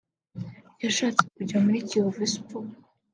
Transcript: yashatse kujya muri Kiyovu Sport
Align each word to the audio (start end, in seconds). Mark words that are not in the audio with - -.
yashatse 0.83 1.23
kujya 1.35 1.57
muri 1.65 1.85
Kiyovu 1.87 2.21
Sport 2.33 2.69